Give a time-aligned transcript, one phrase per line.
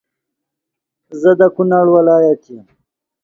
[1.21, 2.65] زه د کونړ ولایت یم